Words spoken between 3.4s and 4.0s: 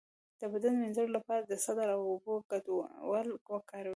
وکاروئ